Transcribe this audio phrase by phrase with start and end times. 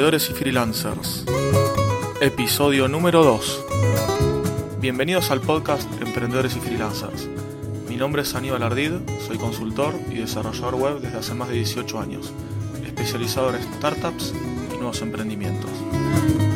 [0.00, 1.24] Emprendedores y Freelancers.
[2.22, 3.64] Episodio número 2.
[4.80, 7.28] Bienvenidos al podcast Emprendedores y Freelancers.
[7.86, 8.92] Mi nombre es Aníbal Ardid,
[9.26, 12.32] soy consultor y desarrollador web desde hace más de 18 años,
[12.82, 14.32] especializado en startups
[14.72, 15.70] y nuevos emprendimientos.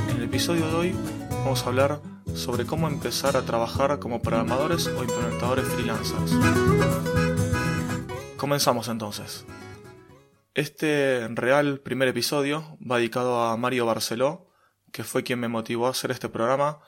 [0.08, 0.96] En el episodio de hoy
[1.28, 2.00] vamos a hablar
[2.34, 6.32] sobre cómo empezar a trabajar como programadores o implementadores freelancers.
[8.38, 9.44] Comenzamos entonces.
[10.54, 14.52] Este real primer episodio va dedicado a Mario Barceló,
[14.92, 16.78] que fue quien me motivó a hacer este programa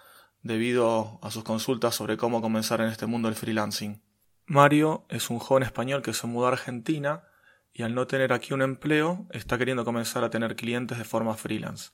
[0.41, 4.01] debido a sus consultas sobre cómo comenzar en este mundo del freelancing.
[4.47, 7.25] Mario es un joven español que se mudó a Argentina
[7.73, 11.34] y al no tener aquí un empleo está queriendo comenzar a tener clientes de forma
[11.34, 11.91] freelance.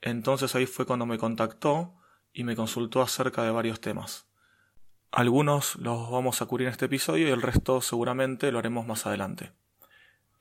[0.00, 1.96] Entonces ahí fue cuando me contactó
[2.32, 4.26] y me consultó acerca de varios temas.
[5.12, 9.04] Algunos los vamos a cubrir en este episodio y el resto seguramente lo haremos más
[9.04, 9.52] adelante.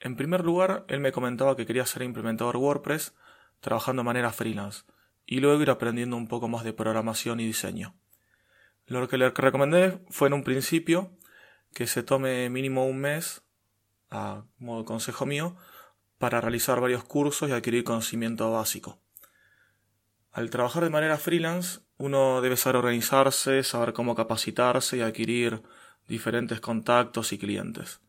[0.04, 3.14] En primer lugar, él me comentaba que quería ser implementador WordPress
[3.62, 4.84] trabajando de manera freelance
[5.26, 7.96] y luego ir aprendiendo un poco más de programación y diseño.
[8.86, 11.18] Lo que le recomendé fue en un principio
[11.74, 13.44] que se tome mínimo un mes,
[14.12, 15.56] a modo consejo mío,
[16.18, 19.00] para realizar varios cursos y adquirir conocimiento básico.
[20.34, 25.64] Al trabajar de manera freelance, uno debe saber organizarse, saber cómo capacitarse y adquirir
[26.10, 28.02] diferentes contactos y clientes.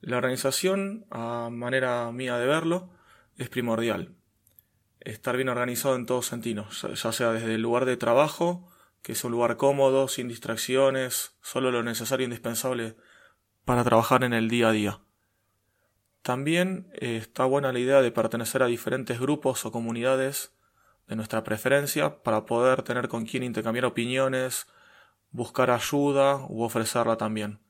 [0.00, 2.90] La organización, a manera mía de verlo,
[3.36, 4.14] es primordial.
[5.00, 8.70] Estar bien organizado en todos sentidos, ya sea desde el lugar de trabajo,
[9.02, 12.96] que es un lugar cómodo, sin distracciones, solo lo necesario e indispensable
[13.64, 15.00] para trabajar en el día a día.
[16.22, 20.54] También eh, está buena la idea de pertenecer a diferentes grupos o comunidades
[21.08, 24.66] de nuestra preferencia para poder tener con quien intercambiar opiniones,
[25.30, 27.60] buscar ayuda u ofrecerla también.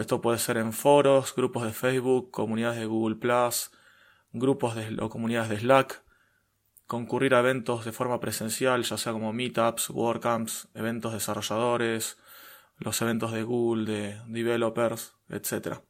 [0.00, 3.18] Esto puede ser en foros, grupos de Facebook, comunidades de Google
[4.32, 6.02] grupos de, o comunidades de Slack,
[6.86, 12.18] concurrir a eventos de forma presencial, ya sea como meetups, WordCamps, eventos desarrolladores,
[12.78, 15.80] los eventos de Google, de developers, etc.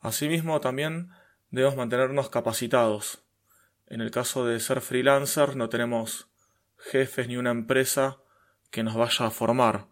[0.00, 1.10] Asimismo, también
[1.50, 3.22] debemos mantenernos capacitados.
[3.86, 6.28] En el caso de ser freelancer, no tenemos
[6.78, 8.18] jefes ni una empresa
[8.70, 9.91] que nos vaya a formar.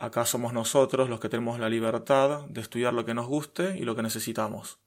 [0.00, 3.82] Acá somos nosotros los que tenemos la libertad de estudiar lo que nos guste y
[3.82, 4.78] lo que necesitamos.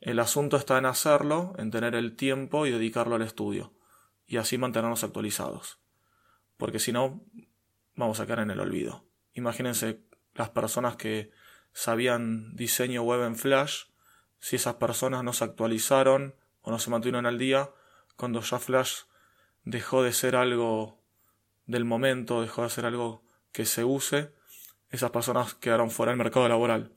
[0.00, 3.72] El asunto está en hacerlo, en tener el tiempo y dedicarlo al estudio,
[4.28, 5.80] y así mantenernos actualizados.
[6.56, 7.20] Porque si no,
[7.96, 9.04] vamos a quedar en el olvido.
[9.34, 10.04] Imagínense
[10.36, 11.32] las personas que
[11.72, 13.86] sabían diseño web en Flash,
[14.38, 17.70] si esas personas no se actualizaron o no se mantuvieron al día,
[18.14, 19.00] cuando ya Flash
[19.64, 21.02] dejó de ser algo
[21.66, 23.27] del momento, dejó de ser algo
[23.58, 24.32] que se use,
[24.88, 26.92] esas personas quedaron fuera del mercado laboral.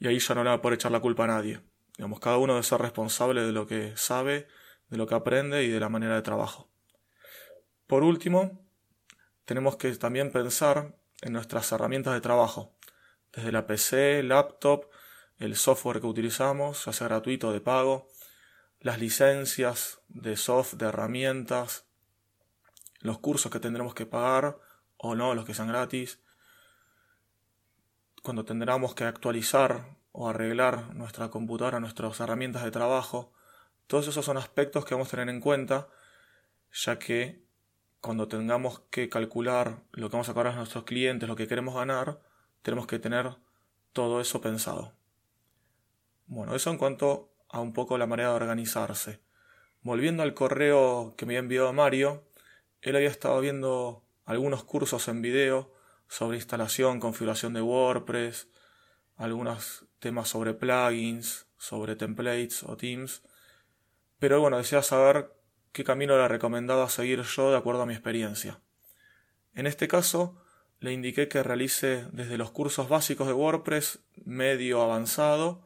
[0.00, 1.60] Y ahí ya no le va a poder echar la culpa a nadie.
[1.96, 4.48] Digamos, cada uno debe ser responsable de lo que sabe,
[4.88, 6.68] de lo que aprende y de la manera de trabajo.
[7.86, 8.66] Por último,
[9.44, 12.74] tenemos que también pensar en nuestras herramientas de trabajo,
[13.32, 14.90] desde la PC, laptop,
[15.38, 18.08] el software que utilizamos, ya sea gratuito o de pago,
[18.80, 21.84] las licencias de soft, de herramientas,
[23.02, 24.65] los cursos que tendremos que pagar,
[24.96, 26.20] o no, los que sean gratis,
[28.22, 33.32] cuando tendremos que actualizar o arreglar nuestra computadora, nuestras herramientas de trabajo,
[33.86, 35.88] todos esos son aspectos que vamos a tener en cuenta,
[36.72, 37.44] ya que
[38.00, 41.74] cuando tengamos que calcular lo que vamos a cobrar a nuestros clientes, lo que queremos
[41.74, 42.20] ganar,
[42.62, 43.36] tenemos que tener
[43.92, 44.92] todo eso pensado.
[46.26, 49.20] Bueno, eso en cuanto a un poco la manera de organizarse.
[49.82, 52.24] Volviendo al correo que me había enviado Mario,
[52.82, 55.72] él había estado viendo algunos cursos en video
[56.08, 58.48] sobre instalación, configuración de WordPress,
[59.16, 63.22] algunos temas sobre plugins, sobre templates o themes.
[64.18, 65.32] Pero bueno, desea saber
[65.72, 68.60] qué camino le recomendaba seguir yo de acuerdo a mi experiencia.
[69.54, 70.42] En este caso,
[70.80, 75.62] le indiqué que realice desde los cursos básicos de WordPress medio avanzado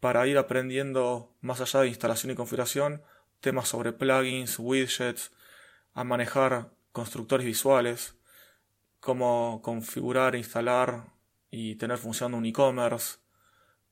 [0.00, 3.02] para ir aprendiendo más allá de instalación y configuración
[3.40, 5.30] temas sobre plugins, widgets,
[5.94, 8.14] a manejar constructores visuales,
[9.00, 11.12] cómo configurar, instalar
[11.50, 13.18] y tener funcionando un e-commerce.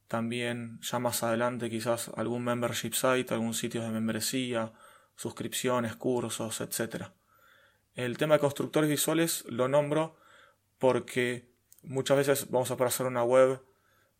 [0.07, 4.73] También ya más adelante quizás algún membership site, algún sitio de membresía,
[5.17, 7.07] suscripciones, cursos, etc.
[7.95, 10.17] El tema de constructores visuales lo nombro
[10.79, 11.51] porque
[11.83, 13.61] muchas veces vamos a poder hacer una web,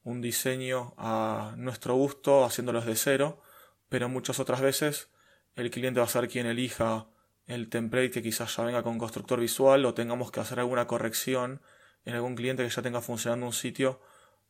[0.03, 3.41] un diseño a nuestro gusto, haciéndolos de cero,
[3.89, 5.09] pero muchas otras veces
[5.55, 7.07] el cliente va a ser quien elija
[7.55, 11.61] el template que quizás ya venga con constructor visual o tengamos que hacer alguna corrección
[12.05, 14.01] en algún cliente que ya tenga funcionando un sitio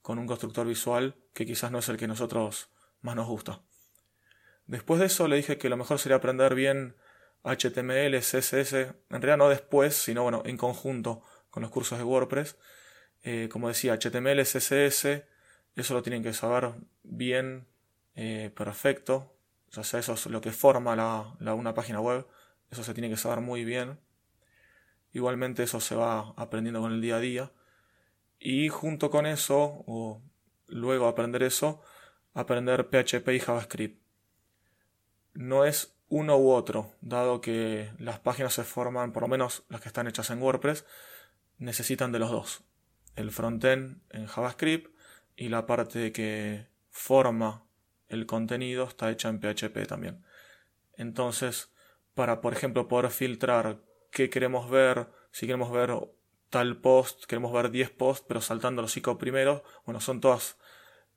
[0.01, 2.71] con un constructor visual que quizás no es el que nosotros
[3.01, 3.63] más nos gusta.
[4.67, 6.97] Después de eso le dije que lo mejor sería aprender bien
[7.45, 12.57] HTML, CSS, en realidad no después, sino bueno, en conjunto con los cursos de WordPress.
[13.25, 15.25] Eh, como decía, HTML, CSS,
[15.77, 16.73] eso lo tienen que saber
[17.03, 17.67] bien,
[18.15, 19.35] eh, perfecto.
[19.77, 22.27] O sea, eso es lo que forma la, una página web.
[22.73, 23.99] Eso se tiene que saber muy bien.
[25.13, 27.53] Igualmente eso se va aprendiendo con el día a día.
[28.39, 30.23] Y junto con eso, o
[30.69, 31.83] luego aprender eso,
[32.33, 34.03] aprender PHP y JavaScript.
[35.35, 39.83] No es uno u otro, dado que las páginas se forman, por lo menos las
[39.83, 40.87] que están hechas en WordPress,
[41.59, 42.65] necesitan de los dos.
[43.17, 44.97] El frontend en JavaScript
[45.37, 47.67] y la parte que forma
[48.09, 50.25] el contenido está hecha en PHP también.
[50.97, 51.72] Entonces,
[52.15, 53.81] para por ejemplo poder filtrar
[54.11, 55.97] qué queremos ver, si queremos ver
[56.51, 60.59] tal post, queremos ver 10 posts, pero saltando los 5 primeros, bueno, son todas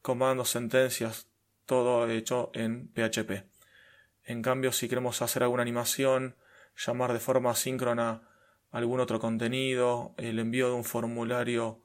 [0.01, 1.27] comandos, sentencias,
[1.65, 3.43] todo hecho en PHP.
[4.23, 6.35] En cambio, si queremos hacer alguna animación,
[6.77, 8.21] llamar de forma síncrona
[8.71, 11.81] algún otro contenido, el envío de un formulario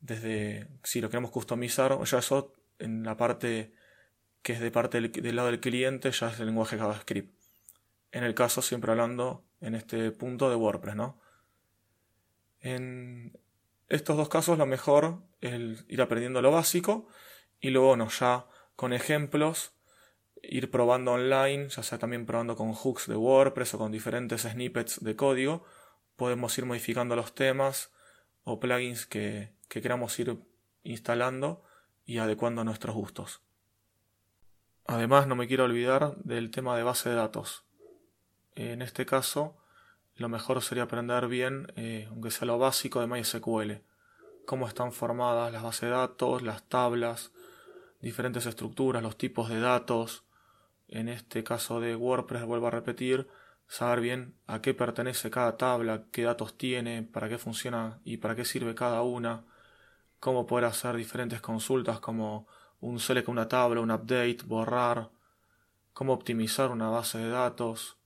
[0.00, 3.72] desde si lo queremos customizar, ya eso en la parte
[4.42, 7.37] que es de parte del, lado del cliente ya es el lenguaje JavaScript.
[8.12, 11.20] En el caso, siempre hablando en este punto de WordPress, ¿no?
[12.60, 13.38] En
[13.88, 17.08] estos dos casos lo mejor es ir aprendiendo lo básico
[17.60, 18.46] y luego, bueno, ya
[18.76, 19.72] con ejemplos,
[20.42, 25.02] ir probando online, ya sea también probando con hooks de WordPress o con diferentes snippets
[25.02, 25.64] de código,
[26.16, 27.92] podemos ir modificando los temas
[28.44, 30.38] o plugins que, que queramos ir
[30.82, 31.64] instalando
[32.04, 33.42] y adecuando a nuestros gustos.
[34.86, 37.67] Además, no me quiero olvidar del tema de base de datos.
[38.60, 39.56] En este caso,
[40.16, 43.84] lo mejor sería aprender bien, eh, aunque sea lo básico de MySQL,
[44.46, 47.30] cómo están formadas las bases de datos, las tablas,
[48.00, 50.24] diferentes estructuras, los tipos de datos.
[50.88, 53.28] En este caso de WordPress, vuelvo a repetir,
[53.68, 58.34] saber bien a qué pertenece cada tabla, qué datos tiene, para qué funciona y para
[58.34, 59.44] qué sirve cada una
[60.18, 62.48] cómo poder hacer diferentes consultas como
[62.80, 65.10] un select una tabla, un update, borrar,
[65.92, 67.97] cómo optimizar una base de datos.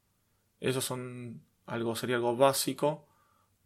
[0.63, 3.07] Eso son algo, sería algo básico.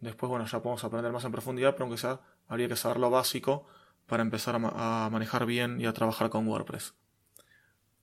[0.01, 3.11] Después, bueno, ya podemos aprender más en profundidad, pero aunque sea, habría que saber lo
[3.11, 3.67] básico
[4.07, 6.95] para empezar a, a manejar bien y a trabajar con WordPress.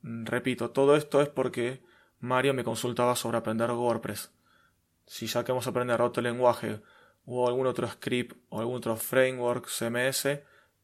[0.01, 1.84] Repito, todo esto es porque
[2.19, 4.31] Mario me consultaba sobre aprender WordPress.
[5.06, 6.81] Si ya queremos aprender otro lenguaje
[7.25, 10.24] o algún otro script o algún otro framework CMS,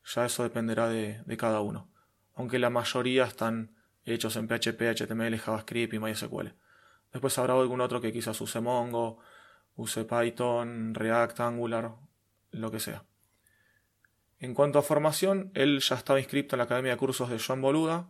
[0.04, 1.92] ya eso dependerá de, cada uno.
[2.34, 6.48] Aunque la mayoría están hechos en PHP, HTML, JavaScript y MySQL.
[7.12, 9.20] Después habrá algún otro que quizás use Mongo,
[9.76, 11.96] use Python, React, Angular,
[12.52, 13.04] lo que sea.
[14.40, 17.62] En cuanto a formación, él ya estaba inscrito en la Academia de Cursos de Joan
[17.62, 18.10] Boluda,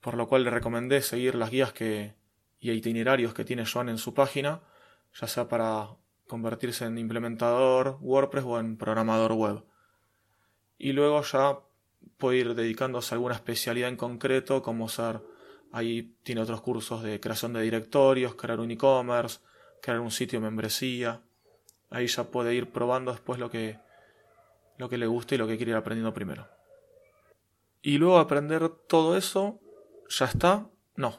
[0.00, 2.14] por lo cual le recomendé seguir las guías que,
[2.60, 4.60] y itinerarios que tiene Joan en su página,
[5.18, 5.96] ya sea para
[6.26, 9.64] convertirse en implementador WordPress o en programador web.
[10.76, 11.58] Y luego ya
[12.18, 15.22] puede ir dedicándose a alguna especialidad en concreto, como ser,
[15.72, 19.40] ahí tiene otros cursos de creación de directorios, crear un e-commerce,
[19.80, 21.22] crear un sitio de membresía.
[21.90, 23.78] Ahí ya puede ir probando después lo que,
[24.78, 26.48] lo que le gusta y lo que quiere ir aprendiendo primero.
[27.82, 29.60] Y luego aprender todo eso,
[30.08, 30.66] ¿ya está?
[30.96, 31.16] No.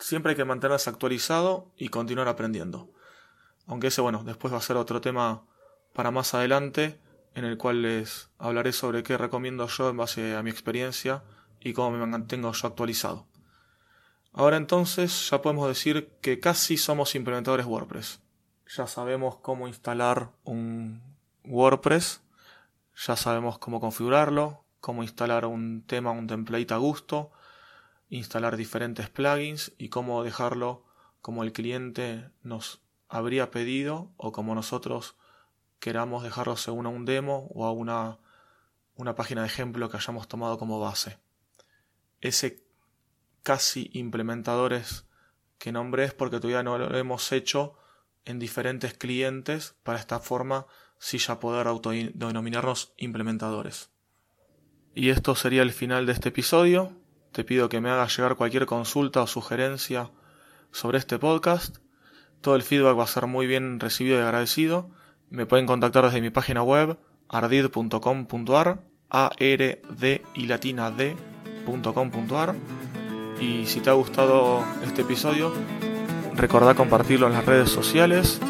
[0.00, 2.90] Siempre hay que mantenerse actualizado y continuar aprendiendo.
[3.66, 5.44] Aunque ese, bueno, después va a ser otro tema
[5.92, 6.98] para más adelante,
[7.34, 11.22] en el cual les hablaré sobre qué recomiendo yo en base a mi experiencia
[11.60, 13.26] y cómo me mantengo yo actualizado.
[14.38, 18.20] Ahora entonces ya podemos decir que casi somos implementadores WordPress.
[18.68, 21.02] Ya sabemos cómo instalar un
[21.42, 22.22] WordPress,
[23.04, 27.32] ya sabemos cómo configurarlo, cómo instalar un tema, un template a gusto,
[28.10, 30.84] instalar diferentes plugins y cómo dejarlo
[31.20, 35.16] como el cliente nos habría pedido o como nosotros
[35.80, 38.18] queramos dejarlo según a un demo o a una,
[38.94, 41.18] una página de ejemplo que hayamos tomado como base.
[42.20, 42.67] Ese
[43.48, 45.06] casi implementadores
[45.58, 47.78] que nombré es porque todavía no lo hemos hecho
[48.26, 50.66] en diferentes clientes para esta forma
[50.98, 53.88] sí ya poder autodenominarnos implementadores.
[54.94, 56.92] Y esto sería el final de este episodio.
[57.32, 60.10] Te pido que me hagas llegar cualquier consulta o sugerencia
[60.70, 61.78] sobre este podcast
[62.40, 64.90] todo el feedback va a ser muy bien recibido y agradecido.
[65.30, 72.54] Me pueden contactar desde mi página web ardid.com.ar, a r d y latina d.com.ar.
[73.40, 75.52] Y si te ha gustado este episodio,
[76.34, 78.40] recordá compartirlo en las redes sociales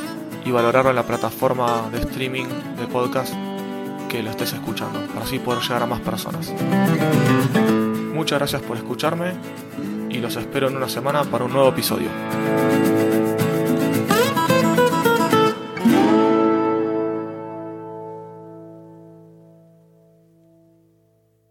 [0.44, 2.46] y valorarlo en la plataforma de streaming
[2.78, 3.34] de podcast
[4.08, 6.52] que lo estés escuchando, para así poder llegar a más personas.
[8.14, 9.34] Muchas gracias por escucharme
[10.08, 12.08] y los espero en una semana para un nuevo episodio.